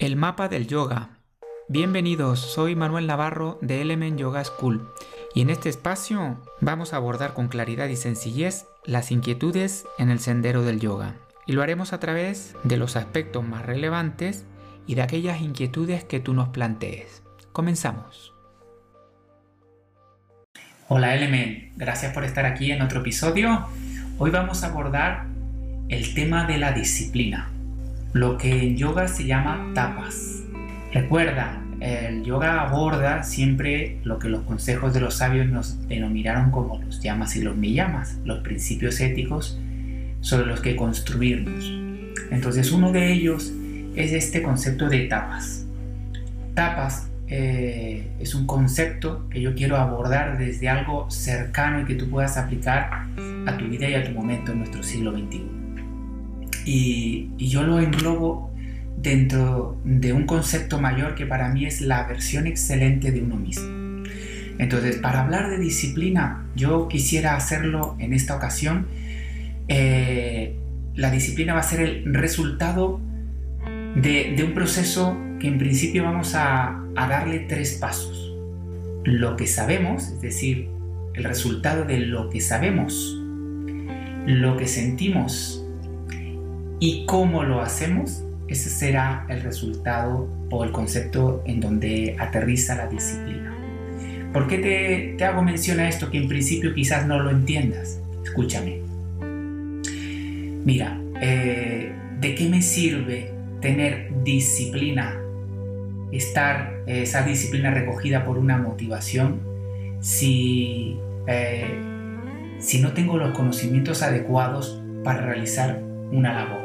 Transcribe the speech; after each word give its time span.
El 0.00 0.16
mapa 0.16 0.48
del 0.48 0.66
yoga. 0.66 1.10
Bienvenidos, 1.68 2.40
soy 2.40 2.74
Manuel 2.74 3.06
Navarro 3.06 3.58
de 3.60 3.82
Element 3.82 4.18
Yoga 4.18 4.42
School 4.42 4.88
y 5.34 5.42
en 5.42 5.50
este 5.50 5.68
espacio 5.68 6.40
vamos 6.62 6.94
a 6.94 6.96
abordar 6.96 7.34
con 7.34 7.48
claridad 7.48 7.86
y 7.88 7.96
sencillez 7.96 8.64
las 8.86 9.10
inquietudes 9.12 9.84
en 9.98 10.08
el 10.08 10.18
sendero 10.18 10.62
del 10.62 10.80
yoga. 10.80 11.16
Y 11.46 11.52
lo 11.52 11.62
haremos 11.62 11.92
a 11.92 12.00
través 12.00 12.56
de 12.64 12.78
los 12.78 12.96
aspectos 12.96 13.44
más 13.44 13.66
relevantes 13.66 14.46
y 14.86 14.94
de 14.94 15.02
aquellas 15.02 15.42
inquietudes 15.42 16.02
que 16.02 16.18
tú 16.18 16.32
nos 16.32 16.48
plantees. 16.48 17.22
Comenzamos. 17.52 18.32
Hola 20.88 21.14
Element, 21.14 21.74
gracias 21.76 22.14
por 22.14 22.24
estar 22.24 22.46
aquí 22.46 22.72
en 22.72 22.80
otro 22.80 23.00
episodio. 23.00 23.66
Hoy 24.16 24.30
vamos 24.30 24.64
a 24.64 24.68
abordar 24.68 25.26
el 25.90 26.14
tema 26.14 26.46
de 26.46 26.56
la 26.56 26.72
disciplina 26.72 27.50
lo 28.12 28.38
que 28.38 28.66
en 28.66 28.76
yoga 28.76 29.08
se 29.08 29.24
llama 29.26 29.70
tapas. 29.74 30.42
Recuerda, 30.92 31.62
el 31.80 32.24
yoga 32.24 32.62
aborda 32.62 33.22
siempre 33.22 33.98
lo 34.04 34.18
que 34.18 34.28
los 34.28 34.42
consejos 34.42 34.92
de 34.92 35.00
los 35.00 35.14
sabios 35.14 35.46
nos 35.46 35.86
denominaron 35.88 36.50
como 36.50 36.78
los 36.78 37.00
llamas 37.00 37.36
y 37.36 37.42
los 37.42 37.56
niyamas, 37.56 38.18
los 38.24 38.40
principios 38.40 39.00
éticos 39.00 39.58
sobre 40.20 40.46
los 40.46 40.60
que 40.60 40.76
construirnos. 40.76 41.72
Entonces 42.30 42.72
uno 42.72 42.92
de 42.92 43.12
ellos 43.12 43.52
es 43.94 44.12
este 44.12 44.42
concepto 44.42 44.88
de 44.88 45.06
tapas. 45.06 45.64
Tapas 46.54 47.08
eh, 47.28 48.10
es 48.18 48.34
un 48.34 48.46
concepto 48.46 49.28
que 49.30 49.40
yo 49.40 49.54
quiero 49.54 49.76
abordar 49.76 50.36
desde 50.36 50.68
algo 50.68 51.08
cercano 51.10 51.80
y 51.80 51.84
que 51.84 51.94
tú 51.94 52.10
puedas 52.10 52.36
aplicar 52.36 53.06
a 53.46 53.56
tu 53.56 53.66
vida 53.66 53.88
y 53.88 53.94
a 53.94 54.04
tu 54.04 54.10
momento 54.10 54.50
en 54.50 54.58
nuestro 54.58 54.82
siglo 54.82 55.12
XXI 55.12 55.59
y, 56.64 57.30
yo 57.38 57.62
lo 57.62 57.80
englobo 57.80 58.50
dentro 58.96 59.80
de 59.84 60.12
un 60.12 60.26
concepto 60.26 60.80
mayor 60.80 61.14
que 61.14 61.26
para 61.26 61.48
mí 61.48 61.64
es 61.64 61.80
la 61.80 62.06
versión 62.06 62.46
excelente 62.46 63.12
de 63.12 63.22
uno 63.22 63.36
mismo. 63.36 64.04
Entonces, 64.58 64.96
para 64.96 65.22
hablar 65.22 65.48
de 65.48 65.58
disciplina, 65.58 66.44
yo 66.54 66.86
quisiera 66.88 67.34
hacerlo 67.34 67.96
en 67.98 68.12
esta 68.12 68.36
ocasión. 68.36 68.88
Eh, 69.68 70.54
la 70.94 71.10
disciplina 71.10 71.54
va 71.54 71.60
a 71.60 71.62
ser 71.62 71.80
el 71.80 72.14
resultado 72.14 73.00
de, 73.94 74.42
un 74.46 74.52
proceso 74.52 75.16
que 75.38 75.48
en 75.48 75.56
principio 75.56 76.04
vamos 76.04 76.34
a, 76.34 76.82
a 76.94 77.08
darle 77.08 77.40
tres 77.40 77.78
pasos. 77.80 78.34
Lo 79.04 79.36
que 79.36 79.46
sabemos, 79.46 80.08
es 80.08 80.20
decir, 80.20 80.68
el 81.14 81.24
resultado 81.24 81.86
de 81.86 82.00
lo 82.00 82.28
que 82.28 82.40
sabemos, 82.40 83.16
lo 84.26 84.56
que 84.58 84.66
sentimos 84.66 85.59
y 86.80 87.04
cómo 87.04 87.44
lo 87.44 87.60
hacemos, 87.60 88.24
ese 88.48 88.70
será 88.70 89.26
el 89.28 89.42
resultado 89.42 90.28
o 90.50 90.64
el 90.64 90.72
concepto 90.72 91.42
en 91.44 91.60
donde 91.60 92.16
aterriza 92.18 92.74
la 92.74 92.88
disciplina. 92.88 93.54
¿Por 94.32 94.48
qué 94.48 95.14
te, 95.16 95.24
hago 95.24 95.42
mención 95.42 95.78
a 95.78 95.88
esto 95.88 96.10
que 96.10 96.18
en 96.18 96.26
principio 96.26 96.74
quizás 96.74 97.06
no 97.06 97.20
lo 97.20 97.30
entiendas? 97.30 98.00
Escúchame. 98.24 98.80
Mira, 100.64 101.00
eh, 101.20 101.92
¿de 102.20 102.34
qué 102.34 102.48
me 102.48 102.62
sirve 102.62 103.30
tener 103.60 104.10
disciplina? 104.24 105.20
Estar 106.12 106.82
esa 106.86 107.22
disciplina 107.22 107.70
recogida 107.70 108.24
por 108.24 108.38
una 108.38 108.56
motivación 108.56 109.40
si, 110.00 110.96
eh, 111.26 111.78
si 112.58 112.80
no 112.80 112.92
tengo 112.92 113.16
los 113.16 113.36
conocimientos 113.36 114.02
adecuados 114.02 114.80
para 115.04 115.26
realizar 115.26 115.82
una 116.10 116.32
labor. 116.32 116.59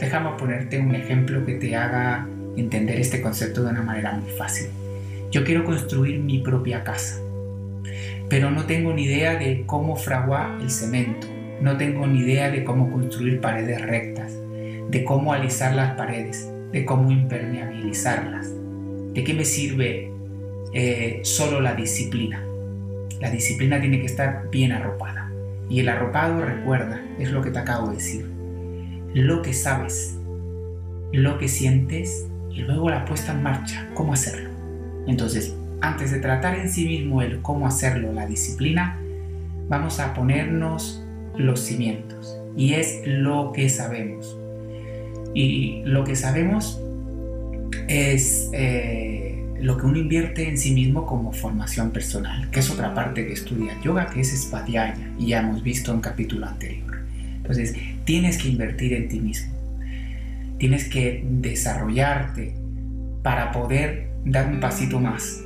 Déjame 0.00 0.30
ponerte 0.38 0.80
un 0.80 0.94
ejemplo 0.94 1.44
que 1.44 1.56
te 1.56 1.76
haga 1.76 2.26
entender 2.56 2.98
este 2.98 3.20
concepto 3.20 3.62
de 3.62 3.70
una 3.70 3.82
manera 3.82 4.12
muy 4.12 4.30
fácil. 4.30 4.68
Yo 5.30 5.44
quiero 5.44 5.62
construir 5.62 6.18
mi 6.20 6.38
propia 6.38 6.82
casa, 6.82 7.20
pero 8.30 8.50
no 8.50 8.64
tengo 8.64 8.94
ni 8.94 9.04
idea 9.04 9.36
de 9.36 9.64
cómo 9.66 9.96
fraguar 9.96 10.58
el 10.62 10.70
cemento, 10.70 11.26
no 11.60 11.76
tengo 11.76 12.06
ni 12.06 12.20
idea 12.20 12.50
de 12.50 12.64
cómo 12.64 12.90
construir 12.90 13.42
paredes 13.42 13.82
rectas, 13.82 14.32
de 14.88 15.04
cómo 15.04 15.34
alisar 15.34 15.74
las 15.74 15.94
paredes, 15.96 16.50
de 16.72 16.86
cómo 16.86 17.10
impermeabilizarlas. 17.10 18.50
¿De 19.12 19.22
qué 19.22 19.34
me 19.34 19.44
sirve 19.44 20.10
eh, 20.72 21.20
solo 21.24 21.60
la 21.60 21.74
disciplina? 21.74 22.42
La 23.20 23.30
disciplina 23.30 23.78
tiene 23.78 24.00
que 24.00 24.06
estar 24.06 24.48
bien 24.50 24.72
arropada. 24.72 25.30
Y 25.68 25.80
el 25.80 25.90
arropado, 25.90 26.40
recuerda, 26.40 27.02
es 27.18 27.30
lo 27.30 27.42
que 27.42 27.50
te 27.50 27.58
acabo 27.58 27.88
de 27.90 27.96
decir 27.96 28.39
lo 29.14 29.42
que 29.42 29.52
sabes, 29.52 30.16
lo 31.12 31.38
que 31.38 31.48
sientes 31.48 32.26
y 32.50 32.60
luego 32.60 32.90
la 32.90 33.04
puesta 33.04 33.32
en 33.32 33.42
marcha, 33.42 33.88
cómo 33.94 34.12
hacerlo. 34.12 34.50
Entonces, 35.06 35.54
antes 35.80 36.10
de 36.10 36.18
tratar 36.18 36.58
en 36.58 36.70
sí 36.70 36.86
mismo 36.86 37.22
el 37.22 37.40
cómo 37.42 37.66
hacerlo, 37.66 38.12
la 38.12 38.26
disciplina, 38.26 38.98
vamos 39.68 40.00
a 40.00 40.14
ponernos 40.14 41.02
los 41.36 41.60
cimientos 41.60 42.38
y 42.56 42.74
es 42.74 43.02
lo 43.06 43.52
que 43.52 43.68
sabemos. 43.68 44.36
Y 45.34 45.82
lo 45.84 46.04
que 46.04 46.16
sabemos 46.16 46.80
es 47.88 48.50
eh, 48.52 49.44
lo 49.60 49.76
que 49.76 49.86
uno 49.86 49.98
invierte 49.98 50.48
en 50.48 50.58
sí 50.58 50.72
mismo 50.72 51.06
como 51.06 51.32
formación 51.32 51.90
personal, 51.90 52.50
que 52.50 52.60
es 52.60 52.70
otra 52.70 52.94
parte 52.94 53.26
que 53.26 53.32
estudia 53.32 53.80
yoga, 53.82 54.06
que 54.06 54.20
es 54.20 54.30
Spadhyaya, 54.30 55.12
y 55.18 55.28
ya 55.28 55.40
hemos 55.40 55.62
visto 55.62 55.92
en 55.92 56.00
capítulo 56.00 56.46
anterior. 56.46 56.98
Entonces, 57.36 57.74
tienes 58.04 58.38
que 58.38 58.48
invertir 58.48 58.92
en 58.92 59.08
ti 59.08 59.20
mismo. 59.20 59.52
Tienes 60.58 60.88
que 60.88 61.24
desarrollarte 61.24 62.54
para 63.22 63.52
poder 63.52 64.10
dar 64.24 64.48
un 64.48 64.60
pasito 64.60 65.00
más. 65.00 65.42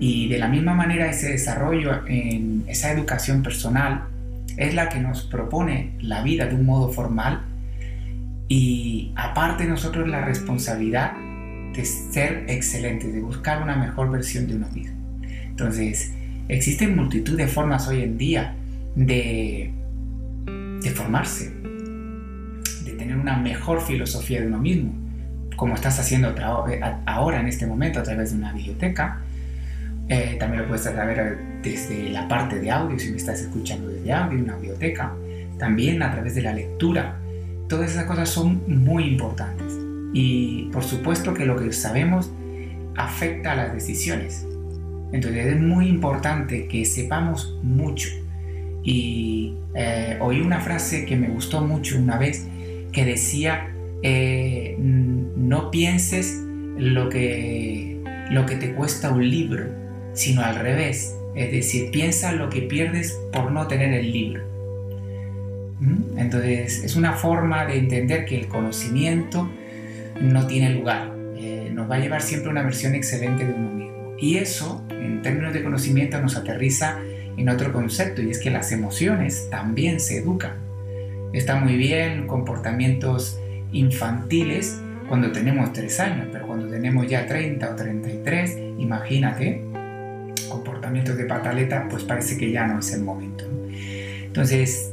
Y 0.00 0.28
de 0.28 0.38
la 0.38 0.48
misma 0.48 0.74
manera 0.74 1.10
ese 1.10 1.30
desarrollo 1.30 2.06
en 2.06 2.64
esa 2.66 2.92
educación 2.92 3.42
personal 3.42 4.04
es 4.56 4.74
la 4.74 4.88
que 4.88 5.00
nos 5.00 5.22
propone 5.22 5.92
la 6.00 6.22
vida 6.22 6.46
de 6.46 6.54
un 6.54 6.66
modo 6.66 6.90
formal 6.90 7.42
y 8.48 9.12
aparte 9.16 9.64
nosotros 9.64 10.08
la 10.08 10.24
responsabilidad 10.24 11.12
de 11.74 11.84
ser 11.84 12.44
excelentes, 12.48 13.12
de 13.12 13.20
buscar 13.20 13.62
una 13.62 13.76
mejor 13.76 14.10
versión 14.10 14.46
de 14.46 14.56
uno 14.56 14.68
mismo. 14.72 14.96
Entonces, 15.22 16.12
existen 16.48 16.94
multitud 16.94 17.36
de 17.36 17.46
formas 17.46 17.88
hoy 17.88 18.02
en 18.02 18.18
día 18.18 18.54
de 18.94 19.72
de 20.84 20.90
formarse, 20.90 21.50
tener 23.04 23.18
una 23.18 23.36
mejor 23.36 23.82
filosofía 23.82 24.40
de 24.40 24.46
uno 24.46 24.58
mismo, 24.58 24.92
como 25.56 25.74
estás 25.74 26.00
haciendo 26.00 26.30
eh, 26.68 26.80
ahora 27.04 27.38
en 27.38 27.48
este 27.48 27.66
momento 27.66 28.00
a 28.00 28.02
través 28.02 28.32
de 28.32 28.38
una 28.38 28.52
biblioteca. 28.52 29.20
Eh, 30.08 30.36
también 30.38 30.62
lo 30.62 30.68
puedes 30.68 30.84
saber 30.84 31.38
desde 31.62 32.08
la 32.10 32.26
parte 32.26 32.60
de 32.60 32.70
audio, 32.70 32.98
si 32.98 33.10
me 33.10 33.18
estás 33.18 33.40
escuchando 33.42 33.88
desde 33.88 34.10
audio, 34.10 34.38
una 34.38 34.56
biblioteca. 34.56 35.12
También 35.58 36.02
a 36.02 36.10
través 36.12 36.34
de 36.34 36.42
la 36.42 36.54
lectura. 36.54 37.18
Todas 37.68 37.90
esas 37.90 38.04
cosas 38.04 38.28
son 38.28 38.62
muy 38.66 39.04
importantes. 39.04 39.78
Y 40.14 40.70
por 40.72 40.82
supuesto 40.82 41.34
que 41.34 41.44
lo 41.44 41.56
que 41.56 41.72
sabemos 41.72 42.30
afecta 42.96 43.52
a 43.52 43.54
las 43.54 43.74
decisiones. 43.74 44.46
Entonces 45.12 45.46
es 45.46 45.60
muy 45.60 45.88
importante 45.88 46.68
que 46.68 46.86
sepamos 46.86 47.58
mucho 47.62 48.08
y 48.82 49.54
eh, 49.74 50.18
oí 50.20 50.40
una 50.40 50.60
frase 50.60 51.06
que 51.06 51.16
me 51.16 51.28
gustó 51.28 51.62
mucho 51.62 51.98
una 51.98 52.18
vez 52.18 52.46
que 52.94 53.04
decía, 53.04 53.74
eh, 54.02 54.76
no 54.78 55.70
pienses 55.70 56.40
lo 56.78 57.08
que, 57.08 58.00
lo 58.30 58.46
que 58.46 58.56
te 58.56 58.72
cuesta 58.72 59.10
un 59.10 59.28
libro, 59.28 59.66
sino 60.14 60.42
al 60.42 60.56
revés. 60.56 61.14
Es 61.34 61.50
decir, 61.50 61.90
piensa 61.90 62.32
lo 62.32 62.48
que 62.48 62.62
pierdes 62.62 63.18
por 63.32 63.50
no 63.52 63.66
tener 63.66 63.92
el 63.92 64.12
libro. 64.12 64.44
¿Mm? 65.80 66.18
Entonces, 66.18 66.84
es 66.84 66.96
una 66.96 67.12
forma 67.12 67.66
de 67.66 67.78
entender 67.78 68.24
que 68.24 68.38
el 68.38 68.46
conocimiento 68.46 69.50
no 70.20 70.46
tiene 70.46 70.70
lugar. 70.70 71.12
Eh, 71.36 71.70
nos 71.72 71.90
va 71.90 71.96
a 71.96 71.98
llevar 71.98 72.22
siempre 72.22 72.50
una 72.50 72.62
versión 72.62 72.94
excelente 72.94 73.44
de 73.44 73.52
uno 73.52 73.70
mismo. 73.70 74.14
Y 74.18 74.36
eso, 74.36 74.86
en 74.90 75.22
términos 75.22 75.52
de 75.52 75.62
conocimiento, 75.62 76.20
nos 76.20 76.36
aterriza 76.36 77.00
en 77.36 77.48
otro 77.48 77.72
concepto 77.72 78.22
y 78.22 78.30
es 78.30 78.38
que 78.38 78.50
las 78.50 78.70
emociones 78.70 79.48
también 79.50 79.98
se 79.98 80.18
educan. 80.18 80.63
Está 81.34 81.56
muy 81.56 81.76
bien 81.76 82.28
comportamientos 82.28 83.40
infantiles 83.72 84.80
cuando 85.08 85.32
tenemos 85.32 85.72
3 85.72 86.00
años, 86.00 86.28
pero 86.30 86.46
cuando 86.46 86.68
tenemos 86.68 87.08
ya 87.08 87.26
30 87.26 87.72
o 87.72 87.74
33, 87.74 88.56
imagínate, 88.78 89.64
comportamientos 90.48 91.16
de 91.16 91.24
pataleta, 91.24 91.88
pues 91.90 92.04
parece 92.04 92.38
que 92.38 92.52
ya 92.52 92.68
no 92.68 92.78
es 92.78 92.92
el 92.92 93.02
momento. 93.02 93.44
Entonces, 94.24 94.92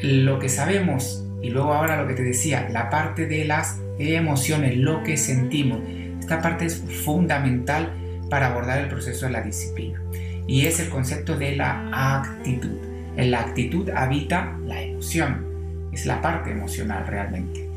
lo 0.00 0.38
que 0.38 0.48
sabemos, 0.48 1.26
y 1.42 1.50
luego 1.50 1.74
ahora 1.74 2.00
lo 2.00 2.06
que 2.06 2.14
te 2.14 2.22
decía, 2.22 2.68
la 2.70 2.88
parte 2.88 3.26
de 3.26 3.44
las 3.44 3.80
emociones, 3.98 4.76
lo 4.76 5.02
que 5.02 5.16
sentimos, 5.16 5.80
esta 6.20 6.40
parte 6.40 6.66
es 6.66 6.76
fundamental 7.04 7.92
para 8.30 8.46
abordar 8.46 8.78
el 8.78 8.88
proceso 8.88 9.26
de 9.26 9.32
la 9.32 9.42
disciplina 9.42 10.00
y 10.46 10.66
es 10.66 10.78
el 10.78 10.88
concepto 10.88 11.36
de 11.36 11.56
la 11.56 12.20
actitud. 12.20 12.78
En 13.16 13.32
la 13.32 13.40
actitud 13.40 13.90
habita 13.90 14.56
la 14.64 14.80
emoción, 14.80 15.51
es 15.92 16.06
la 16.06 16.20
parte 16.20 16.50
emocional 16.50 17.06
realmente. 17.06 17.68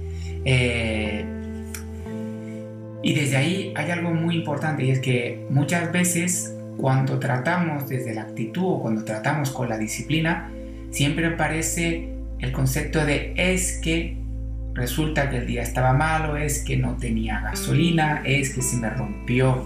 Eh, 0.45 1.25
Y 3.05 3.13
desde 3.13 3.37
ahí 3.37 3.71
hay 3.75 3.91
algo 3.91 4.11
muy 4.15 4.35
importante 4.35 4.83
y 4.83 4.89
es 4.89 4.99
que 4.99 5.45
muchas 5.51 5.91
veces 5.91 6.55
cuando 6.77 7.19
tratamos 7.19 7.87
desde 7.87 8.15
la 8.15 8.23
actitud 8.23 8.65
o 8.65 8.81
cuando 8.81 9.03
tratamos 9.03 9.51
con 9.51 9.69
la 9.69 9.77
disciplina, 9.77 10.49
siempre 10.89 11.27
aparece 11.27 12.09
el 12.39 12.51
concepto 12.51 13.05
de 13.05 13.35
es 13.37 13.79
que 13.83 14.17
resulta 14.73 15.29
que 15.29 15.37
el 15.37 15.45
día 15.45 15.61
estaba 15.61 15.93
malo, 15.93 16.35
es 16.35 16.63
que 16.63 16.77
no 16.77 16.97
tenía 16.97 17.41
gasolina, 17.41 18.23
es 18.25 18.55
que 18.55 18.63
se 18.63 18.77
me 18.77 18.89
rompió 18.89 19.63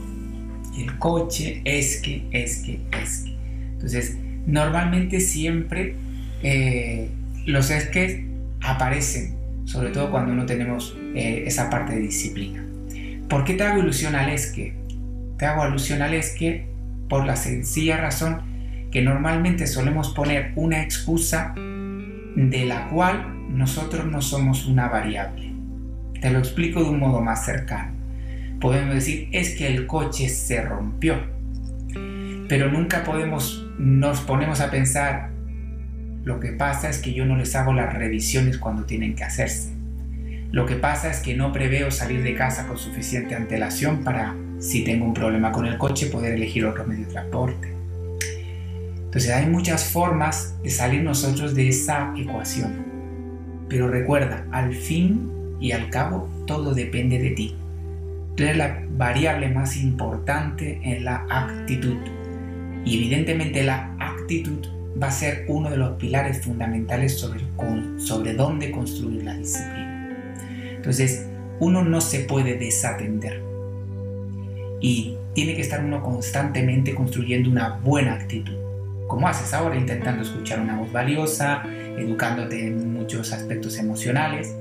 el 0.78 0.98
coche, 1.00 1.62
es 1.64 2.02
que, 2.02 2.28
es 2.32 2.58
que, 2.58 2.82
es 3.02 3.20
que. 3.20 3.36
Entonces, 3.72 4.18
normalmente 4.46 5.22
siempre 5.22 5.96
eh, 6.44 7.10
los 7.46 7.72
es 7.72 7.88
que 7.88 8.29
aparecen, 8.74 9.38
sobre 9.66 9.90
todo 9.90 10.12
cuando 10.12 10.34
no 10.34 10.46
tenemos 10.46 10.98
eh, 11.16 11.44
esa 11.46 11.70
parte 11.70 11.96
de 11.96 12.02
disciplina. 12.02 12.66
¿Por 13.28 13.44
qué 13.44 13.54
te 13.54 13.64
hago 13.64 13.80
ilusión 13.80 14.16
al 14.16 14.30
es 14.30 14.52
que? 14.52 14.76
Te 15.38 15.46
hago 15.46 15.62
alusión 15.62 16.02
al 16.02 16.14
es 16.14 16.36
que 16.38 16.68
por 17.08 17.26
la 17.26 17.36
sencilla 17.36 17.98
razón 17.98 18.42
que 18.92 19.02
normalmente 19.02 19.68
solemos 19.68 20.14
poner 20.14 20.52
una 20.56 20.82
excusa 20.82 21.54
de 21.56 22.66
la 22.66 22.88
cual 22.88 23.36
nosotros 23.50 24.06
no 24.06 24.22
somos 24.22 24.66
una 24.66 24.88
variable. 24.88 25.52
Te 26.22 26.30
lo 26.30 26.40
explico 26.40 26.84
de 26.84 26.90
un 26.90 27.00
modo 27.00 27.22
más 27.22 27.46
cercano. 27.46 27.94
Podemos 28.60 28.96
decir, 28.96 29.30
es 29.32 29.56
que 29.56 29.68
el 29.68 29.88
coche 29.88 30.28
se 30.30 30.62
rompió. 30.62 31.16
Pero 32.48 32.72
nunca 32.72 33.04
podemos, 33.04 33.68
nos 33.78 34.22
ponemos 34.22 34.60
a 34.60 34.70
pensar, 34.70 35.30
lo 36.30 36.40
que 36.40 36.52
pasa 36.52 36.92
es 36.92 37.00
que 37.00 37.12
yo 37.12 37.26
no 37.26 37.36
les 37.36 37.56
hago 37.56 37.74
las 37.74 37.92
revisiones 37.92 38.60
cuando 38.60 38.84
tienen 38.84 39.16
que 39.16 39.24
hacerse. 39.24 39.72
Lo 40.52 40.68
que 40.68 40.76
pasa 40.76 41.10
es 41.10 41.22
que 41.22 41.36
no 41.36 41.52
preveo 41.52 41.90
salir 41.90 42.22
de 42.22 42.36
casa 42.36 42.68
con 42.68 42.78
suficiente 42.78 43.34
antelación 43.34 44.04
para, 44.04 44.36
si 44.60 44.84
tengo 44.84 45.06
un 45.06 45.16
problema 45.16 45.52
con 45.52 45.66
el 45.66 45.80
coche, 45.80 46.06
poder 46.06 46.36
elegir 46.36 46.68
otro 46.68 46.86
medio 46.86 47.08
de 47.08 47.14
transporte. 47.14 47.74
Entonces 49.06 49.32
hay 49.32 49.48
muchas 49.48 49.86
formas 49.86 50.54
de 50.62 50.70
salir 50.70 51.02
nosotros 51.02 51.56
de 51.56 51.70
esa 51.70 52.14
ecuación. 52.16 52.86
Pero 53.68 53.88
recuerda, 53.88 54.46
al 54.52 54.76
fin 54.76 55.32
y 55.60 55.72
al 55.72 55.90
cabo, 55.90 56.30
todo 56.46 56.76
depende 56.76 57.18
de 57.18 57.32
ti. 57.32 57.56
Tú 58.36 58.44
eres 58.44 58.58
la 58.58 58.84
variable 58.92 59.50
más 59.50 59.78
importante 59.78 60.80
en 60.84 61.06
la 61.06 61.26
actitud. 61.28 61.98
Y 62.86 62.98
evidentemente 62.98 63.64
la 63.64 63.96
actitud 63.98 64.79
va 65.02 65.08
a 65.08 65.12
ser 65.12 65.46
uno 65.48 65.70
de 65.70 65.78
los 65.78 65.92
pilares 65.98 66.42
fundamentales 66.42 67.18
sobre, 67.18 67.42
sobre 67.98 68.34
dónde 68.34 68.72
construir 68.72 69.24
la 69.24 69.36
disciplina. 69.36 70.16
Entonces, 70.76 71.28
uno 71.60 71.84
no 71.84 72.02
se 72.02 72.22
puede 72.22 72.58
desatender. 72.58 73.42
Y 74.82 75.18
tiene 75.34 75.56
que 75.56 75.62
estar 75.62 75.84
uno 75.84 76.02
constantemente 76.02 76.96
construyendo 76.96 77.50
una 77.50 77.80
buena 77.84 78.14
actitud. 78.14 78.56
Como 79.08 79.28
haces 79.28 79.54
ahora, 79.54 79.76
intentando 79.76 80.22
escuchar 80.22 80.60
una 80.60 80.78
voz 80.78 80.92
valiosa, 80.92 81.64
educándote 81.98 82.68
en 82.68 82.94
muchos 82.94 83.34
aspectos 83.34 83.78
emocionales, 83.78 84.56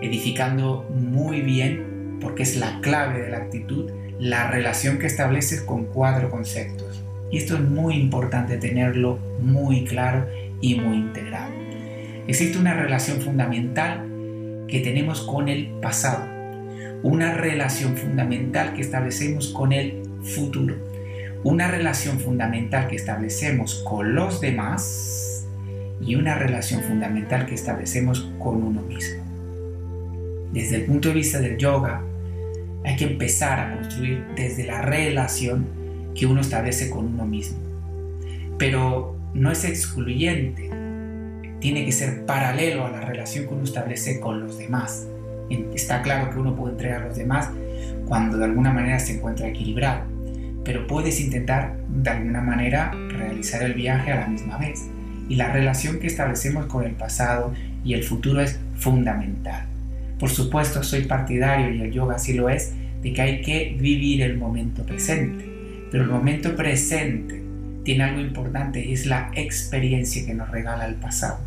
edificando 0.00 0.86
muy 0.90 1.40
bien, 1.40 2.18
porque 2.20 2.44
es 2.44 2.56
la 2.56 2.80
clave 2.80 3.22
de 3.22 3.30
la 3.30 3.38
actitud, 3.38 3.90
la 4.18 4.50
relación 4.50 4.98
que 4.98 5.06
estableces 5.06 5.60
con 5.62 5.86
cuatro 5.86 6.30
conceptos. 6.30 6.87
Y 7.30 7.38
esto 7.38 7.54
es 7.54 7.60
muy 7.60 7.94
importante 7.94 8.56
tenerlo 8.56 9.18
muy 9.40 9.84
claro 9.84 10.26
y 10.60 10.76
muy 10.76 10.96
integrado. 10.96 11.52
Existe 12.26 12.58
una 12.58 12.74
relación 12.74 13.20
fundamental 13.20 14.04
que 14.66 14.80
tenemos 14.80 15.22
con 15.22 15.48
el 15.48 15.68
pasado, 15.80 16.26
una 17.02 17.34
relación 17.34 17.96
fundamental 17.96 18.74
que 18.74 18.82
establecemos 18.82 19.48
con 19.48 19.72
el 19.72 20.02
futuro, 20.22 20.76
una 21.44 21.68
relación 21.68 22.18
fundamental 22.18 22.88
que 22.88 22.96
establecemos 22.96 23.82
con 23.88 24.14
los 24.14 24.40
demás 24.40 25.46
y 26.00 26.14
una 26.14 26.34
relación 26.34 26.82
fundamental 26.82 27.46
que 27.46 27.54
establecemos 27.54 28.30
con 28.38 28.62
uno 28.62 28.82
mismo. 28.82 29.22
Desde 30.52 30.76
el 30.76 30.84
punto 30.84 31.08
de 31.08 31.14
vista 31.14 31.38
del 31.38 31.56
yoga, 31.56 32.02
hay 32.84 32.96
que 32.96 33.04
empezar 33.04 33.60
a 33.60 33.74
construir 33.74 34.24
desde 34.34 34.64
la 34.64 34.82
relación 34.82 35.77
que 36.14 36.26
uno 36.26 36.40
establece 36.40 36.90
con 36.90 37.06
uno 37.06 37.24
mismo. 37.24 37.58
Pero 38.58 39.16
no 39.34 39.50
es 39.50 39.64
excluyente, 39.64 40.70
tiene 41.60 41.84
que 41.84 41.92
ser 41.92 42.24
paralelo 42.26 42.86
a 42.86 42.90
la 42.90 43.00
relación 43.00 43.46
que 43.46 43.54
uno 43.54 43.64
establece 43.64 44.20
con 44.20 44.40
los 44.40 44.58
demás. 44.58 45.06
Está 45.74 46.02
claro 46.02 46.30
que 46.30 46.38
uno 46.38 46.54
puede 46.54 46.72
entregar 46.72 47.02
a 47.02 47.06
los 47.08 47.16
demás 47.16 47.50
cuando 48.06 48.38
de 48.38 48.44
alguna 48.44 48.72
manera 48.72 48.98
se 48.98 49.16
encuentra 49.16 49.48
equilibrado, 49.48 50.02
pero 50.64 50.86
puedes 50.86 51.20
intentar 51.20 51.76
de 51.88 52.10
alguna 52.10 52.40
manera 52.40 52.92
realizar 53.10 53.62
el 53.62 53.74
viaje 53.74 54.12
a 54.12 54.20
la 54.20 54.26
misma 54.26 54.58
vez. 54.58 54.86
Y 55.28 55.36
la 55.36 55.52
relación 55.52 55.98
que 55.98 56.06
establecemos 56.06 56.66
con 56.66 56.84
el 56.84 56.92
pasado 56.92 57.52
y 57.84 57.94
el 57.94 58.02
futuro 58.02 58.40
es 58.40 58.58
fundamental. 58.76 59.66
Por 60.18 60.30
supuesto, 60.30 60.82
soy 60.82 61.02
partidario, 61.02 61.70
y 61.72 61.82
el 61.82 61.92
yoga 61.92 62.16
así 62.16 62.32
lo 62.32 62.48
es, 62.48 62.72
de 63.02 63.12
que 63.12 63.22
hay 63.22 63.42
que 63.42 63.76
vivir 63.78 64.22
el 64.22 64.36
momento 64.36 64.84
presente 64.84 65.57
pero 65.90 66.04
el 66.04 66.10
momento 66.10 66.54
presente 66.56 67.42
tiene 67.84 68.04
algo 68.04 68.20
importante 68.20 68.84
y 68.84 68.92
es 68.92 69.06
la 69.06 69.30
experiencia 69.34 70.26
que 70.26 70.34
nos 70.34 70.50
regala 70.50 70.86
el 70.86 70.96
pasado. 70.96 71.38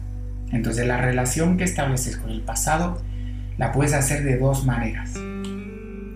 Entonces 0.51 0.85
la 0.87 0.97
relación 0.97 1.57
que 1.57 1.63
estableces 1.63 2.17
con 2.17 2.31
el 2.31 2.41
pasado 2.41 3.01
la 3.57 3.71
puedes 3.71 3.93
hacer 3.93 4.23
de 4.23 4.37
dos 4.37 4.65
maneras. 4.65 5.13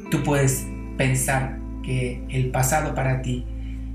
Tú 0.09 0.23
puedes 0.23 0.65
pensar 0.97 1.57
que 1.83 2.23
el 2.29 2.49
pasado 2.49 2.95
para 2.95 3.21
ti 3.21 3.45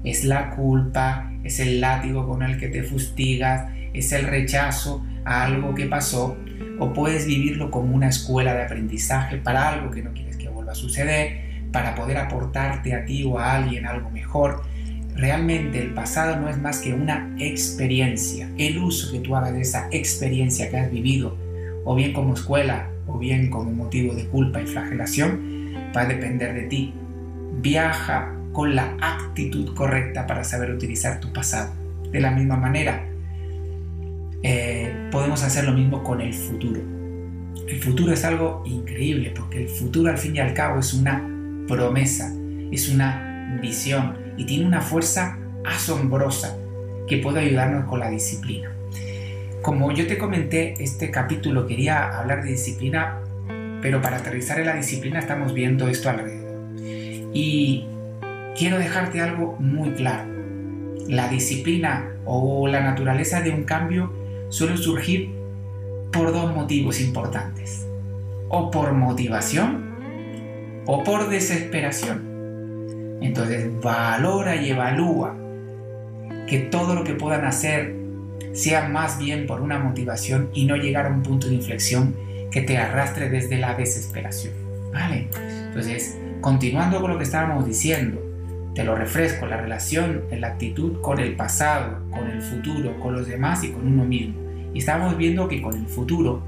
es 0.04 0.24
la 0.24 0.50
culpa, 0.50 1.32
es 1.44 1.60
el 1.60 1.80
látigo 1.80 2.26
con 2.28 2.42
el 2.42 2.58
que 2.58 2.68
te 2.68 2.82
fustigas, 2.82 3.70
es 3.92 4.12
el 4.12 4.24
rechazo 4.26 5.04
a 5.24 5.44
algo 5.44 5.74
que 5.74 5.86
pasó, 5.86 6.36
o 6.78 6.92
puedes 6.92 7.26
vivirlo 7.26 7.70
como 7.70 7.94
una 7.94 8.08
escuela 8.08 8.54
de 8.54 8.62
aprendizaje 8.62 9.36
para 9.36 9.68
algo 9.68 9.90
que 9.90 10.02
no 10.02 10.12
quieres 10.12 10.36
que 10.36 10.48
vuelva 10.48 10.72
a 10.72 10.76
suceder, 10.76 11.49
para 11.72 11.94
poder 11.94 12.18
aportarte 12.18 12.94
a 12.94 13.04
ti 13.04 13.24
o 13.24 13.38
a 13.38 13.54
alguien 13.56 13.86
algo 13.86 14.10
mejor. 14.10 14.62
Realmente 15.14 15.80
el 15.80 15.92
pasado 15.92 16.36
no 16.40 16.48
es 16.48 16.58
más 16.58 16.80
que 16.80 16.94
una 16.94 17.34
experiencia. 17.38 18.48
El 18.56 18.78
uso 18.78 19.12
que 19.12 19.20
tú 19.20 19.36
hagas 19.36 19.52
de 19.52 19.60
esa 19.60 19.88
experiencia 19.90 20.70
que 20.70 20.78
has 20.78 20.90
vivido, 20.90 21.36
o 21.84 21.94
bien 21.94 22.12
como 22.12 22.34
escuela, 22.34 22.88
o 23.06 23.18
bien 23.18 23.50
como 23.50 23.70
motivo 23.72 24.14
de 24.14 24.26
culpa 24.26 24.60
y 24.62 24.66
flagelación, 24.66 25.74
va 25.96 26.02
a 26.02 26.06
depender 26.06 26.54
de 26.54 26.62
ti. 26.62 26.94
Viaja 27.60 28.34
con 28.52 28.74
la 28.74 28.96
actitud 29.00 29.74
correcta 29.74 30.26
para 30.26 30.44
saber 30.44 30.70
utilizar 30.70 31.20
tu 31.20 31.32
pasado. 31.32 31.72
De 32.10 32.20
la 32.20 32.30
misma 32.30 32.56
manera, 32.56 33.06
eh, 34.42 35.08
podemos 35.10 35.42
hacer 35.42 35.64
lo 35.64 35.72
mismo 35.72 36.02
con 36.02 36.20
el 36.20 36.32
futuro. 36.32 36.80
El 37.68 37.80
futuro 37.80 38.12
es 38.12 38.24
algo 38.24 38.62
increíble 38.64 39.32
porque 39.36 39.62
el 39.62 39.68
futuro 39.68 40.10
al 40.10 40.18
fin 40.18 40.34
y 40.34 40.40
al 40.40 40.54
cabo 40.54 40.80
es 40.80 40.92
una 40.92 41.24
promesa, 41.68 42.34
es 42.70 42.88
una 42.88 43.58
visión 43.60 44.16
y 44.36 44.44
tiene 44.44 44.66
una 44.66 44.80
fuerza 44.80 45.38
asombrosa 45.64 46.56
que 47.06 47.18
puede 47.18 47.40
ayudarnos 47.40 47.86
con 47.86 48.00
la 48.00 48.10
disciplina. 48.10 48.72
Como 49.62 49.92
yo 49.92 50.06
te 50.06 50.16
comenté, 50.16 50.74
este 50.82 51.10
capítulo 51.10 51.66
quería 51.66 52.18
hablar 52.18 52.42
de 52.42 52.52
disciplina, 52.52 53.18
pero 53.82 54.00
para 54.00 54.18
aterrizar 54.18 54.58
en 54.58 54.66
la 54.66 54.76
disciplina 54.76 55.18
estamos 55.18 55.52
viendo 55.52 55.88
esto 55.88 56.08
alrededor. 56.08 56.58
Y 57.34 57.84
quiero 58.56 58.78
dejarte 58.78 59.20
algo 59.20 59.56
muy 59.58 59.90
claro. 59.90 60.30
La 61.08 61.28
disciplina 61.28 62.10
o 62.24 62.68
la 62.68 62.80
naturaleza 62.80 63.42
de 63.42 63.50
un 63.50 63.64
cambio 63.64 64.12
suele 64.48 64.76
surgir 64.76 65.30
por 66.12 66.32
dos 66.32 66.54
motivos 66.54 67.00
importantes. 67.00 67.86
O 68.48 68.70
por 68.70 68.92
motivación 68.92 69.89
o 70.86 71.04
por 71.04 71.28
desesperación. 71.28 73.18
Entonces 73.20 73.68
valora 73.80 74.56
y 74.56 74.70
evalúa 74.70 75.36
que 76.46 76.58
todo 76.58 76.94
lo 76.94 77.04
que 77.04 77.14
puedan 77.14 77.44
hacer 77.44 77.94
sea 78.52 78.88
más 78.88 79.18
bien 79.18 79.46
por 79.46 79.60
una 79.60 79.78
motivación 79.78 80.50
y 80.52 80.64
no 80.64 80.76
llegar 80.76 81.06
a 81.06 81.10
un 81.10 81.22
punto 81.22 81.48
de 81.48 81.54
inflexión 81.54 82.14
que 82.50 82.62
te 82.62 82.78
arrastre 82.78 83.28
desde 83.28 83.58
la 83.58 83.74
desesperación. 83.74 84.54
¿Vale? 84.92 85.28
Entonces, 85.68 86.18
continuando 86.40 87.00
con 87.00 87.12
lo 87.12 87.18
que 87.18 87.24
estábamos 87.24 87.64
diciendo, 87.64 88.20
te 88.74 88.84
lo 88.84 88.96
refresco, 88.96 89.46
la 89.46 89.56
relación, 89.56 90.22
la 90.30 90.48
actitud 90.48 91.00
con 91.00 91.20
el 91.20 91.36
pasado, 91.36 92.00
con 92.10 92.28
el 92.28 92.42
futuro, 92.42 92.98
con 93.00 93.14
los 93.14 93.26
demás 93.28 93.62
y 93.62 93.70
con 93.70 93.86
uno 93.86 94.04
mismo. 94.04 94.34
Y 94.74 94.78
estábamos 94.78 95.16
viendo 95.16 95.48
que 95.48 95.60
con 95.62 95.74
el 95.74 95.86
futuro, 95.86 96.42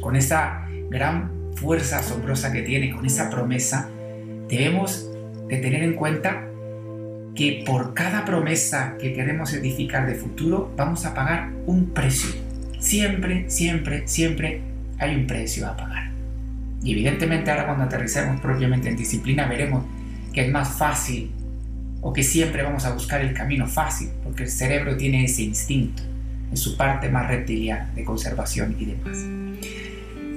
con 0.00 0.16
esa 0.16 0.68
gran 0.90 1.30
fuerza 1.56 1.98
asombrosa 1.98 2.52
que 2.52 2.62
tiene, 2.62 2.92
con 2.92 3.04
esa 3.04 3.30
promesa, 3.30 3.88
debemos 4.48 5.10
de 5.48 5.56
tener 5.58 5.82
en 5.82 5.94
cuenta 5.94 6.46
que 7.34 7.64
por 7.66 7.94
cada 7.94 8.24
promesa 8.24 8.96
que 9.00 9.12
queremos 9.12 9.52
edificar 9.52 10.06
de 10.06 10.14
futuro 10.14 10.72
vamos 10.76 11.04
a 11.04 11.14
pagar 11.14 11.50
un 11.66 11.90
precio. 11.90 12.30
Siempre, 12.78 13.48
siempre, 13.48 14.06
siempre 14.06 14.60
hay 14.98 15.14
un 15.14 15.26
precio 15.26 15.66
a 15.66 15.76
pagar. 15.76 16.10
Y 16.82 16.92
evidentemente 16.92 17.50
ahora 17.50 17.66
cuando 17.66 17.84
aterricemos 17.84 18.40
propiamente 18.40 18.88
en 18.88 18.96
disciplina 18.96 19.46
veremos 19.46 19.84
que 20.32 20.46
es 20.46 20.52
más 20.52 20.76
fácil 20.76 21.30
o 22.00 22.12
que 22.12 22.22
siempre 22.22 22.62
vamos 22.62 22.84
a 22.84 22.92
buscar 22.92 23.20
el 23.20 23.32
camino 23.32 23.66
fácil, 23.66 24.10
porque 24.22 24.44
el 24.44 24.50
cerebro 24.50 24.96
tiene 24.96 25.24
ese 25.24 25.42
instinto 25.42 26.02
en 26.50 26.56
su 26.56 26.76
parte 26.76 27.08
más 27.08 27.26
reptiliana 27.26 27.90
de 27.94 28.04
conservación 28.04 28.76
y 28.78 28.84
demás. 28.84 29.18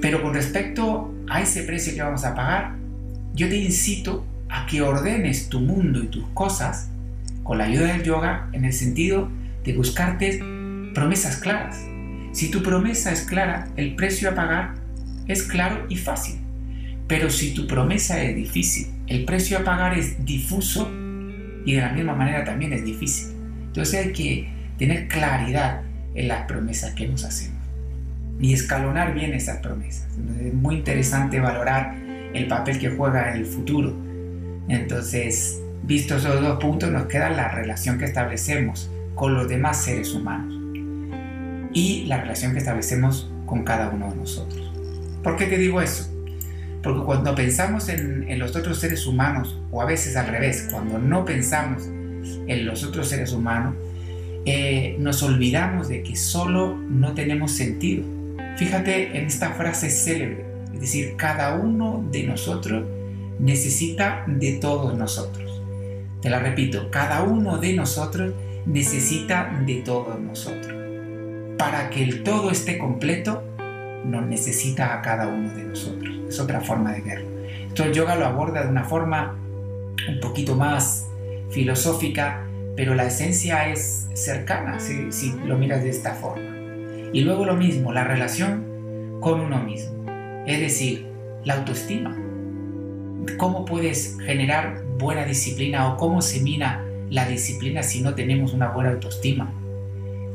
Pero 0.00 0.22
con 0.22 0.32
respecto 0.32 1.14
a 1.28 1.42
ese 1.42 1.62
precio 1.64 1.94
que 1.94 2.02
vamos 2.02 2.24
a 2.24 2.34
pagar, 2.34 2.76
yo 3.34 3.48
te 3.48 3.56
incito 3.56 4.26
a 4.48 4.66
que 4.66 4.82
ordenes 4.82 5.48
tu 5.48 5.60
mundo 5.60 6.02
y 6.02 6.06
tus 6.06 6.24
cosas 6.34 6.88
con 7.42 7.58
la 7.58 7.64
ayuda 7.64 7.92
del 7.92 8.02
yoga 8.02 8.48
en 8.52 8.64
el 8.64 8.72
sentido 8.72 9.28
de 9.64 9.76
buscarte 9.76 10.38
promesas 10.94 11.36
claras. 11.36 11.78
Si 12.32 12.50
tu 12.50 12.62
promesa 12.62 13.12
es 13.12 13.22
clara, 13.22 13.68
el 13.76 13.94
precio 13.94 14.30
a 14.30 14.34
pagar 14.34 14.74
es 15.26 15.42
claro 15.42 15.86
y 15.88 15.96
fácil. 15.96 16.40
Pero 17.06 17.28
si 17.28 17.52
tu 17.52 17.66
promesa 17.66 18.22
es 18.22 18.34
difícil, 18.34 18.88
el 19.06 19.24
precio 19.24 19.58
a 19.58 19.64
pagar 19.64 19.98
es 19.98 20.24
difuso 20.24 20.90
y 21.64 21.74
de 21.74 21.80
la 21.80 21.92
misma 21.92 22.14
manera 22.14 22.44
también 22.44 22.72
es 22.72 22.84
difícil. 22.84 23.32
Entonces 23.66 24.06
hay 24.06 24.12
que 24.12 24.48
tener 24.78 25.08
claridad 25.08 25.82
en 26.14 26.28
las 26.28 26.46
promesas 26.46 26.94
que 26.94 27.06
nos 27.06 27.24
hacemos 27.24 27.59
y 28.40 28.54
escalonar 28.54 29.14
bien 29.14 29.34
esas 29.34 29.58
promesas. 29.58 30.08
es 30.40 30.54
muy 30.54 30.76
interesante 30.76 31.40
valorar 31.40 31.94
el 32.32 32.46
papel 32.48 32.78
que 32.78 32.90
juega 32.90 33.30
en 33.30 33.38
el 33.38 33.46
futuro. 33.46 33.94
Entonces, 34.68 35.60
vistos 35.82 36.24
esos 36.24 36.40
dos 36.40 36.58
puntos, 36.60 36.90
nos 36.90 37.06
queda 37.06 37.30
la 37.30 37.48
relación 37.48 37.98
que 37.98 38.04
establecemos 38.04 38.90
con 39.14 39.34
los 39.34 39.48
demás 39.48 39.82
seres 39.82 40.14
humanos 40.14 40.54
y 41.72 42.06
la 42.06 42.20
relación 42.20 42.52
que 42.52 42.58
establecemos 42.58 43.30
con 43.46 43.64
cada 43.64 43.90
uno 43.90 44.10
de 44.10 44.16
nosotros. 44.16 44.72
¿Por 45.22 45.36
qué 45.36 45.46
te 45.46 45.58
digo 45.58 45.80
eso? 45.80 46.08
Porque 46.82 47.04
cuando 47.04 47.34
pensamos 47.34 47.88
en, 47.88 48.24
en, 48.28 48.38
los 48.38 48.56
otros 48.56 48.78
seres 48.78 49.06
humanos, 49.06 49.60
o 49.70 49.82
a 49.82 49.84
veces 49.84 50.16
al 50.16 50.28
revés, 50.28 50.68
cuando 50.70 50.98
no 50.98 51.26
pensamos 51.26 51.86
en 51.86 52.64
los 52.64 52.84
otros 52.84 53.08
seres 53.08 53.32
humanos, 53.32 53.74
eh, 54.46 54.96
nos 54.98 55.22
olvidamos 55.22 55.88
de 55.88 56.02
que 56.02 56.16
solo 56.16 56.74
no 56.76 57.12
tenemos 57.12 57.52
sentido. 57.52 58.04
Fíjate 58.60 59.16
en 59.16 59.24
esta 59.24 59.52
frase 59.54 59.88
célebre, 59.88 60.44
es 60.74 60.80
decir, 60.82 61.16
cada 61.16 61.54
uno 61.54 62.04
de 62.12 62.24
nosotros 62.24 62.84
necesita 63.38 64.22
de 64.26 64.52
todos 64.58 64.94
nosotros. 64.98 65.62
Te 66.20 66.28
la 66.28 66.40
repito, 66.40 66.90
cada 66.90 67.22
uno 67.22 67.56
de 67.56 67.72
nosotros 67.72 68.34
necesita 68.66 69.62
de 69.64 69.76
todos 69.76 70.20
nosotros. 70.20 70.76
Para 71.56 71.88
que 71.88 72.02
el 72.02 72.22
todo 72.22 72.50
esté 72.50 72.76
completo, 72.76 73.42
nos 74.04 74.26
necesita 74.26 74.92
a 74.92 75.00
cada 75.00 75.26
uno 75.28 75.54
de 75.54 75.64
nosotros. 75.64 76.14
Es 76.28 76.38
otra 76.38 76.60
forma 76.60 76.92
de 76.92 77.00
verlo. 77.00 77.30
Esto 77.66 77.84
el 77.84 77.94
yoga 77.94 78.14
lo 78.14 78.26
aborda 78.26 78.62
de 78.64 78.68
una 78.68 78.84
forma 78.84 79.38
un 80.06 80.20
poquito 80.20 80.54
más 80.54 81.08
filosófica, 81.48 82.46
pero 82.76 82.94
la 82.94 83.06
esencia 83.06 83.70
es 83.70 84.10
cercana 84.12 84.78
si, 84.80 85.32
lo 85.46 85.56
miras 85.56 85.82
de 85.82 85.88
esta 85.88 86.12
forma. 86.12 86.49
Y 87.12 87.22
luego 87.22 87.44
lo 87.44 87.56
mismo, 87.56 87.92
la 87.92 88.04
relación 88.04 89.18
con 89.20 89.40
uno 89.40 89.62
mismo, 89.62 90.04
es 90.46 90.60
decir, 90.60 91.06
la 91.44 91.54
autoestima. 91.54 92.16
¿Cómo 93.36 93.64
puedes 93.64 94.16
generar 94.20 94.82
buena 94.98 95.24
disciplina 95.24 95.92
o 95.92 95.96
cómo 95.96 96.22
se 96.22 96.40
mina 96.40 96.84
la 97.10 97.28
disciplina 97.28 97.82
si 97.82 98.00
no 98.00 98.14
tenemos 98.14 98.52
una 98.52 98.68
buena 98.68 98.90
autoestima? 98.90 99.52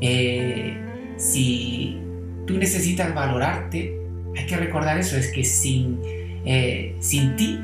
Eh, 0.00 0.76
si 1.16 1.98
tú 2.46 2.58
necesitas 2.58 3.14
valorarte, 3.14 3.98
hay 4.36 4.46
que 4.46 4.56
recordar 4.56 4.98
eso, 4.98 5.16
es 5.16 5.32
que 5.32 5.44
sin, 5.44 5.98
eh, 6.44 6.94
sin 7.00 7.36
ti, 7.36 7.58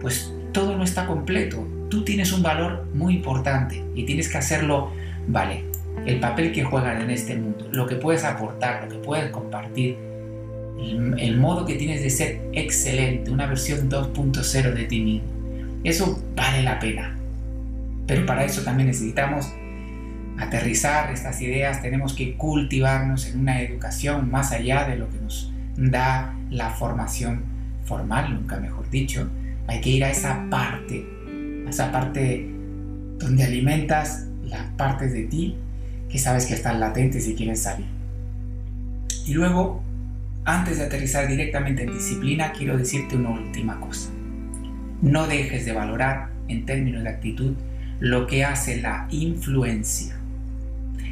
pues 0.00 0.32
todo 0.52 0.76
no 0.76 0.84
está 0.84 1.06
completo. 1.06 1.66
Tú 1.90 2.04
tienes 2.04 2.32
un 2.32 2.42
valor 2.42 2.86
muy 2.94 3.16
importante 3.16 3.84
y 3.94 4.04
tienes 4.04 4.28
que 4.28 4.38
hacerlo, 4.38 4.90
vale, 5.26 5.64
el 6.06 6.20
papel 6.20 6.52
que 6.52 6.64
juegan 6.64 7.02
en 7.02 7.10
este 7.10 7.36
mundo, 7.36 7.68
lo 7.72 7.86
que 7.86 7.96
puedes 7.96 8.24
aportar, 8.24 8.84
lo 8.84 8.88
que 8.90 8.98
puedes 8.98 9.30
compartir, 9.30 9.96
el, 10.78 11.36
modo 11.36 11.66
que 11.66 11.74
tienes 11.74 12.02
de 12.02 12.10
ser 12.10 12.40
excelente, 12.52 13.30
una 13.30 13.46
versión 13.46 13.90
2.0 13.90 14.72
de 14.72 14.84
ti 14.84 15.00
mismo. 15.00 15.28
Eso 15.84 16.22
vale 16.34 16.62
la 16.62 16.78
pena. 16.78 17.16
Pero 18.06 18.24
para 18.26 18.44
eso 18.44 18.62
también 18.62 18.88
necesitamos 18.88 19.52
aterrizar 20.38 21.12
estas 21.12 21.40
ideas, 21.42 21.82
tenemos 21.82 22.14
que 22.14 22.34
cultivarnos 22.34 23.26
en 23.26 23.40
una 23.40 23.60
educación 23.60 24.30
más 24.30 24.52
allá 24.52 24.88
de 24.88 24.96
lo 24.96 25.08
que 25.10 25.18
nos 25.18 25.52
da 25.76 26.34
la 26.50 26.70
formación 26.70 27.44
formal, 27.84 28.32
nunca 28.34 28.56
mejor 28.56 28.88
dicho. 28.88 29.28
Hay 29.66 29.80
que 29.80 29.90
ir 29.90 30.04
a 30.04 30.10
esa 30.10 30.46
parte, 30.48 31.06
a 31.66 31.70
esa 31.70 31.92
parte 31.92 32.48
donde 33.18 33.44
alimentas 33.44 34.26
las 34.42 34.66
partes 34.76 35.12
de 35.12 35.24
ti 35.24 35.56
que 36.10 36.18
sabes 36.18 36.46
que 36.46 36.54
están 36.54 36.80
latentes 36.80 37.28
y 37.28 37.34
quieren 37.34 37.56
salir. 37.56 37.86
Y 39.26 39.34
luego, 39.34 39.82
antes 40.44 40.78
de 40.78 40.84
aterrizar 40.84 41.28
directamente 41.28 41.84
en 41.84 41.92
disciplina, 41.92 42.52
quiero 42.52 42.76
decirte 42.76 43.16
una 43.16 43.30
última 43.30 43.78
cosa. 43.78 44.10
No 45.02 45.26
dejes 45.26 45.64
de 45.64 45.72
valorar 45.72 46.30
en 46.48 46.66
términos 46.66 47.04
de 47.04 47.08
actitud 47.10 47.54
lo 48.00 48.26
que 48.26 48.44
hace 48.44 48.80
la 48.80 49.06
influencia 49.10 50.16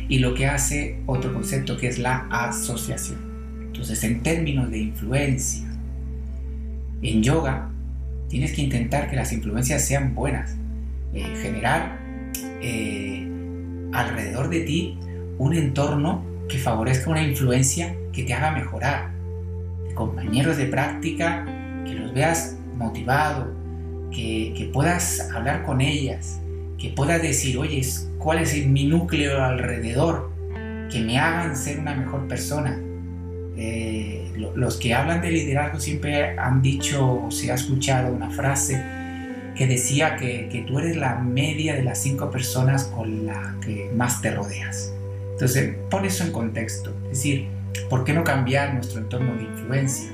y 0.09 0.19
lo 0.19 0.35
que 0.35 0.47
hace 0.47 1.01
otro 1.07 1.33
concepto 1.33 1.77
que 1.77 1.89
es 1.89 1.99
la 1.99 2.27
asociación. 2.31 3.19
Entonces, 3.67 4.03
en 4.05 4.23
términos 4.23 4.71
de 4.71 4.79
influencia, 4.79 5.69
en 7.03 7.23
yoga 7.23 7.71
tienes 8.29 8.53
que 8.53 8.63
intentar 8.63 9.09
que 9.09 9.17
las 9.17 9.33
influencias 9.33 9.85
sean 9.85 10.15
buenas, 10.15 10.57
eh, 11.15 11.25
generar 11.41 11.99
alrededor 13.93 14.51
de 14.51 14.61
ti 14.61 14.99
un 15.39 15.55
entorno 15.55 16.25
que 16.49 16.59
favorezca 16.59 17.11
una 17.11 17.23
influencia 17.23 17.95
que 18.13 18.25
te 18.25 18.35
haga 18.35 18.51
mejorar, 18.51 19.11
de 19.87 19.95
compañeros 19.95 20.57
de 20.57 20.67
práctica 20.67 21.45
que 21.85 21.95
los 21.95 22.13
veas 22.13 22.57
motivado, 22.75 23.53
que, 24.11 24.55
que 24.57 24.65
puedas 24.67 25.31
hablar 25.33 25.63
con 25.63 25.81
ellas, 25.81 26.41
que 26.79 26.91
puedas 26.91 27.21
decir, 27.21 27.59
oye, 27.59 27.83
¿cuál 28.19 28.39
es 28.39 28.67
mi 28.67 28.87
núcleo 28.87 29.43
alrededor? 29.43 30.31
Que 30.91 31.01
me 31.01 31.19
hagan 31.19 31.57
ser 31.57 31.81
una 31.81 31.95
mejor 31.95 32.27
persona. 32.29 32.81
Eh, 33.57 34.33
los 34.55 34.77
que 34.77 34.95
hablan 34.95 35.21
de 35.21 35.33
liderazgo 35.33 35.81
siempre 35.81 36.39
han 36.39 36.63
dicho, 36.63 37.25
o 37.25 37.31
se 37.31 37.51
ha 37.51 37.55
escuchado 37.55 38.13
una 38.13 38.31
frase 38.31 38.98
que 39.59 39.67
decía 39.67 40.15
que, 40.15 40.65
tú 40.69 40.79
eres 40.79 40.97
la 40.97 41.17
media 41.17 41.75
de 41.75 41.83
las 41.83 42.01
cinco 42.01 42.31
personas 42.31 42.85
con 42.85 43.27
las 43.27 43.57
que 43.57 43.91
más 43.93 44.23
te 44.23 44.31
rodeas. 44.31 44.95
Entonces, 45.33 45.75
pon 45.91 46.05
eso 46.05 46.23
en 46.23 46.31
contexto. 46.31 46.95
Es 47.05 47.19
decir, 47.19 47.49
¿por 47.91 48.05
qué 48.05 48.13
no 48.13 48.23
cambiar 48.23 48.75
nuestro 48.75 49.01
entorno 49.01 49.35
de 49.35 49.43
influencia? 49.43 50.11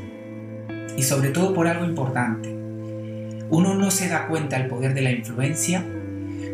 Y 0.96 1.02
sobre 1.02 1.28
todo 1.28 1.52
por 1.52 1.68
algo 1.68 1.84
importante. 1.84 2.48
Uno 3.50 3.74
no 3.74 3.90
se 3.90 4.08
da 4.08 4.28
cuenta 4.28 4.58
del 4.58 4.68
poder 4.68 4.94
de 4.94 5.02
la 5.02 5.10
influencia 5.10 5.84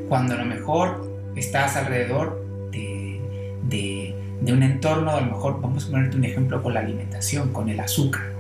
cuando 0.09 0.35
a 0.35 0.39
lo 0.39 0.45
mejor 0.45 1.09
estás 1.37 1.77
alrededor 1.77 2.45
de, 2.73 3.21
de, 4.43 4.53
un 4.53 4.65
entorno, 4.65 5.13
a 5.13 5.21
lo 5.21 5.27
mejor 5.27 5.61
vamos 5.61 5.87
a 5.87 5.91
ponerte 5.91 6.17
un 6.17 6.25
ejemplo 6.25 6.61
con 6.61 6.75
la 6.75 6.81
alimentación, 6.81 7.53
con 7.53 7.69
el 7.69 7.79
azúcar. 7.79 8.40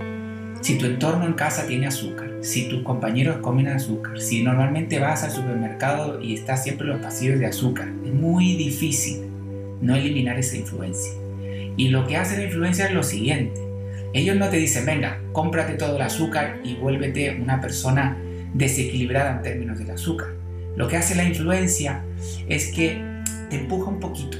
Si 0.60 0.76
tu 0.76 0.84
entorno 0.84 1.24
en 1.24 1.32
casa 1.32 1.66
tiene 1.66 1.86
azúcar, 1.86 2.30
si 2.42 2.68
tus 2.68 2.82
compañeros 2.82 3.38
comen 3.38 3.68
azúcar, 3.68 4.20
si 4.20 4.42
normalmente 4.42 4.98
vas 4.98 5.24
al 5.24 5.30
supermercado 5.30 6.20
y 6.20 6.34
estás 6.34 6.62
siempre 6.62 6.86
en 6.86 6.92
los 6.92 7.02
pasillos 7.02 7.38
de 7.38 7.46
azúcar, 7.46 7.88
es 8.04 8.12
muy 8.12 8.56
difícil 8.56 9.22
no 9.80 9.96
eliminar 9.96 10.38
esa 10.38 10.58
influencia. 10.58 11.14
Y 11.78 11.88
lo 11.88 12.06
que 12.06 12.18
hace 12.18 12.36
la 12.36 12.44
influencia 12.44 12.86
es 12.86 12.92
lo 12.92 13.02
siguiente. 13.02 13.58
Ellos 14.12 14.36
no 14.36 14.50
te 14.50 14.58
dicen, 14.58 14.84
venga, 14.84 15.22
cómprate 15.32 15.74
todo 15.74 15.96
el 15.96 16.02
azúcar 16.02 16.60
y 16.62 16.74
vuélvete 16.74 17.40
una 17.40 17.58
persona 17.62 18.18
desequilibrada 18.52 19.36
en 19.36 19.42
términos 19.42 19.78
del 19.78 19.90
azúcar. 19.92 20.28
Lo 20.76 20.88
que 20.88 20.98
hace 20.98 21.14
la 21.14 21.24
influencia 21.24 22.04
es 22.48 22.70
que 22.72 23.02
te 23.48 23.56
empuja 23.56 23.88
un 23.88 23.98
poquito, 23.98 24.36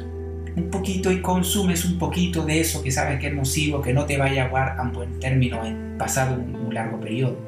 un 0.57 0.71
poquito 0.71 1.11
y 1.11 1.21
consumes 1.21 1.85
un 1.85 1.99
poquito 1.99 2.45
de 2.45 2.61
eso 2.61 2.83
que 2.83 2.91
sabes 2.91 3.21
que 3.21 3.29
es 3.29 3.35
nocivo, 3.35 3.83
que 3.83 3.93
no 3.93 4.07
te 4.07 4.19
va 4.19 4.27
a 4.27 4.31
llevar 4.31 4.79
a 4.79 4.83
un 4.83 4.93
buen 4.93 5.19
término 5.21 5.65
en 5.65 5.97
pasado 5.99 6.35
un, 6.37 6.73
largo 6.75 7.01
periodo. 7.01 7.39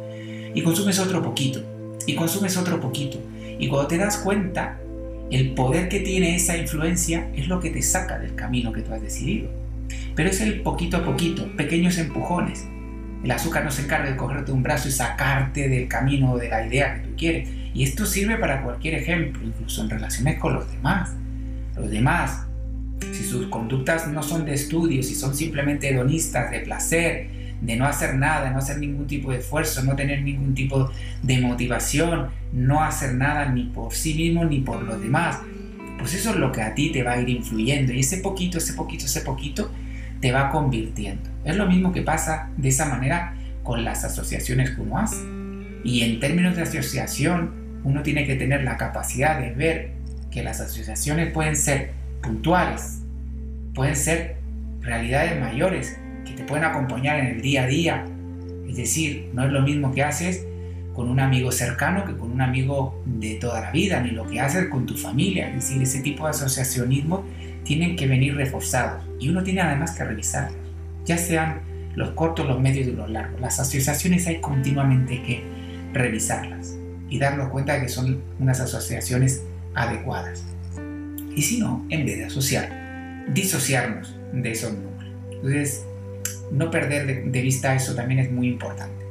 Y 0.54 0.62
consumes 0.62 0.98
otro 0.98 1.22
poquito, 1.22 1.62
y 2.06 2.14
consumes 2.14 2.56
otro 2.56 2.80
poquito. 2.80 3.18
Y 3.58 3.68
cuando 3.68 3.88
te 3.88 3.98
das 3.98 4.18
cuenta, 4.18 4.78
el 5.30 5.52
poder 5.52 5.88
que 5.88 6.00
tiene 6.00 6.34
esa 6.34 6.56
influencia 6.56 7.28
es 7.34 7.48
lo 7.48 7.60
que 7.60 7.70
te 7.70 7.82
saca 7.82 8.18
del 8.18 8.34
camino 8.34 8.72
que 8.72 8.82
tú 8.82 8.92
has 8.92 9.00
decidido. 9.00 9.48
Pero 10.14 10.28
es 10.28 10.40
el 10.40 10.60
poquito 10.62 10.98
a 10.98 11.04
poquito, 11.04 11.46
pequeños 11.56 11.98
empujones. 11.98 12.66
El 13.22 13.30
azúcar 13.30 13.64
no 13.64 13.70
se 13.70 13.82
encarga 13.82 14.10
de 14.10 14.16
cogerte 14.16 14.50
un 14.50 14.62
brazo 14.62 14.88
y 14.88 14.92
sacarte 14.92 15.68
del 15.68 15.86
camino 15.86 16.36
de 16.36 16.48
la 16.48 16.66
idea 16.66 16.94
que 16.94 17.08
tú 17.08 17.14
quieres 17.16 17.48
y 17.74 17.84
esto 17.84 18.04
sirve 18.04 18.36
para 18.36 18.62
cualquier 18.62 18.94
ejemplo, 18.94 19.42
incluso 19.42 19.82
en 19.82 19.90
relaciones 19.90 20.38
con 20.38 20.54
los 20.54 20.70
demás. 20.70 21.14
Los 21.76 21.90
demás, 21.90 22.46
si 23.12 23.24
sus 23.24 23.46
conductas 23.46 24.08
no 24.08 24.22
son 24.22 24.44
de 24.44 24.54
estudio, 24.54 25.02
si 25.02 25.14
son 25.14 25.34
simplemente 25.34 25.90
hedonistas, 25.90 26.50
de 26.50 26.60
placer, 26.60 27.28
de 27.60 27.76
no 27.76 27.86
hacer 27.86 28.14
nada, 28.16 28.50
no 28.50 28.58
hacer 28.58 28.78
ningún 28.78 29.06
tipo 29.06 29.30
de 29.30 29.38
esfuerzo, 29.38 29.82
no 29.84 29.94
tener 29.94 30.22
ningún 30.22 30.54
tipo 30.54 30.90
de 31.22 31.40
motivación, 31.40 32.28
no 32.52 32.82
hacer 32.82 33.14
nada 33.14 33.46
ni 33.46 33.64
por 33.64 33.92
sí 33.92 34.14
mismo 34.14 34.44
ni 34.44 34.60
por 34.60 34.82
los 34.82 35.00
demás, 35.00 35.38
pues 35.98 36.14
eso 36.14 36.30
es 36.30 36.36
lo 36.36 36.50
que 36.50 36.62
a 36.62 36.74
ti 36.74 36.90
te 36.90 37.02
va 37.02 37.12
a 37.12 37.20
ir 37.20 37.28
influyendo 37.28 37.92
y 37.92 38.00
ese 38.00 38.18
poquito, 38.18 38.58
ese 38.58 38.74
poquito, 38.74 39.06
ese 39.06 39.20
poquito 39.20 39.70
te 40.20 40.32
va 40.32 40.50
convirtiendo. 40.50 41.30
Es 41.44 41.56
lo 41.56 41.66
mismo 41.66 41.92
que 41.92 42.02
pasa 42.02 42.50
de 42.56 42.68
esa 42.68 42.86
manera 42.86 43.34
con 43.62 43.84
las 43.84 44.04
asociaciones 44.04 44.70
que 44.70 44.80
uno 44.80 44.98
hace. 44.98 45.22
Y 45.84 46.02
en 46.02 46.20
términos 46.20 46.56
de 46.56 46.62
asociación, 46.62 47.52
uno 47.84 48.02
tiene 48.02 48.26
que 48.26 48.36
tener 48.36 48.64
la 48.64 48.76
capacidad 48.76 49.40
de 49.40 49.52
ver 49.52 49.92
que 50.30 50.42
las 50.42 50.60
asociaciones 50.60 51.32
pueden 51.32 51.56
ser 51.56 51.92
puntuales, 52.22 53.02
pueden 53.74 53.96
ser 53.96 54.36
realidades 54.80 55.40
mayores 55.40 55.98
que 56.24 56.32
te 56.32 56.44
pueden 56.44 56.64
acompañar 56.64 57.18
en 57.18 57.26
el 57.26 57.42
día 57.42 57.64
a 57.64 57.66
día. 57.66 58.04
Es 58.68 58.76
decir, 58.76 59.30
no 59.34 59.44
es 59.44 59.52
lo 59.52 59.62
mismo 59.62 59.92
que 59.92 60.02
haces 60.02 60.46
con 60.94 61.08
un 61.08 61.20
amigo 61.20 61.50
cercano 61.52 62.04
que 62.04 62.16
con 62.16 62.30
un 62.30 62.40
amigo 62.40 63.02
de 63.06 63.34
toda 63.34 63.60
la 63.60 63.70
vida, 63.70 64.00
ni 64.00 64.10
lo 64.10 64.26
que 64.26 64.40
haces 64.40 64.68
con 64.68 64.86
tu 64.86 64.96
familia. 64.96 65.48
Es 65.48 65.54
decir, 65.56 65.82
ese 65.82 66.00
tipo 66.00 66.24
de 66.24 66.30
asociacionismo 66.30 67.24
tienen 67.64 67.96
que 67.96 68.06
venir 68.06 68.34
reforzados 68.36 69.04
y 69.18 69.28
uno 69.28 69.42
tiene 69.42 69.60
además 69.60 69.92
que 69.92 70.04
revisarlos, 70.04 70.56
ya 71.04 71.16
sean 71.16 71.60
los 71.94 72.10
cortos, 72.10 72.46
los 72.46 72.60
medios 72.60 72.88
y 72.88 72.92
los 72.92 73.10
largos. 73.10 73.40
Las 73.40 73.60
asociaciones 73.60 74.26
hay 74.26 74.40
continuamente 74.40 75.22
que 75.22 75.42
revisarlas 75.92 76.76
y 77.08 77.18
darnos 77.18 77.50
cuenta 77.50 77.74
de 77.74 77.82
que 77.82 77.88
son 77.88 78.22
unas 78.38 78.60
asociaciones 78.60 79.42
adecuadas. 79.74 80.44
Y 81.34 81.42
si 81.42 81.58
no, 81.58 81.86
en 81.88 82.04
vez 82.04 82.18
de 82.18 82.24
asociar, 82.24 83.26
disociarnos 83.28 84.14
de 84.32 84.50
esos 84.50 84.72
núcleos. 84.72 85.14
Entonces, 85.30 85.84
no 86.50 86.70
perder 86.70 87.24
de, 87.30 87.42
vista 87.42 87.74
eso 87.74 87.94
también 87.94 88.20
es 88.20 88.30
muy 88.30 88.48
importante. 88.48 89.04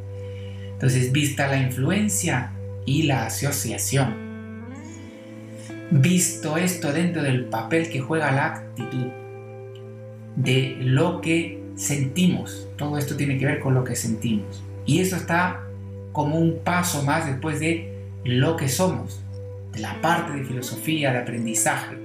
Entonces, 0.73 1.11
vista 1.11 1.47
la 1.47 1.57
influencia 1.57 2.51
y 2.85 3.03
la 3.03 3.25
asociación. 3.25 4.15
Visto 5.91 6.57
esto 6.57 6.93
dentro 6.93 7.21
del 7.21 7.45
papel 7.45 7.89
que 7.89 7.99
juega 7.99 8.31
la 8.31 8.45
actitud, 8.45 9.07
de 10.35 10.77
lo 10.79 11.19
que 11.19 11.61
sentimos, 11.75 12.67
todo 12.77 12.97
esto 12.97 13.17
tiene 13.17 13.37
que 13.37 13.45
ver 13.45 13.59
con 13.59 13.73
lo 13.73 13.83
que 13.83 13.95
sentimos. 13.95 14.63
Y 14.85 14.99
eso 14.99 15.15
está 15.15 15.61
como 16.11 16.37
un 16.37 16.59
paso 16.63 17.03
más 17.03 17.25
después 17.25 17.59
de 17.59 17.93
lo 18.23 18.55
que 18.55 18.69
somos, 18.69 19.21
de 19.73 19.79
la 19.79 19.99
parte 20.01 20.33
de 20.33 20.43
filosofía, 20.43 21.11
de 21.11 21.19
aprendizaje. 21.19 21.97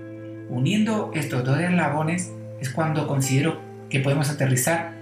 Uniendo 0.48 1.10
estos 1.14 1.44
dos 1.44 1.58
eslabones 1.58 2.32
es 2.60 2.70
cuando 2.70 3.06
considero 3.06 3.60
que 3.90 4.00
podemos 4.00 4.30
aterrizar 4.30 4.94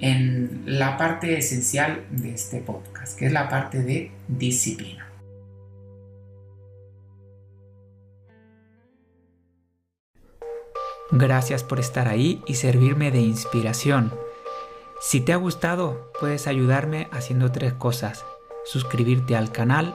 en 0.00 0.62
la 0.66 0.96
parte 0.96 1.38
esencial 1.38 2.04
de 2.10 2.34
este 2.34 2.60
podcast, 2.60 3.18
que 3.18 3.26
es 3.26 3.32
la 3.32 3.48
parte 3.48 3.82
de 3.82 4.10
disciplina. 4.28 5.10
Gracias 11.10 11.62
por 11.62 11.78
estar 11.78 12.08
ahí 12.08 12.42
y 12.46 12.54
servirme 12.54 13.10
de 13.10 13.20
inspiración. 13.20 14.12
Si 15.00 15.20
te 15.20 15.32
ha 15.32 15.36
gustado, 15.36 16.10
puedes 16.18 16.46
ayudarme 16.46 17.08
haciendo 17.12 17.52
tres 17.52 17.72
cosas. 17.72 18.24
Suscribirte 18.64 19.36
al 19.36 19.52
canal, 19.52 19.94